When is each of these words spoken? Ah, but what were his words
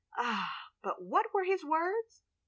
Ah, 0.17 0.69
but 0.81 1.03
what 1.03 1.31
were 1.31 1.43
his 1.43 1.63
words 1.63 2.23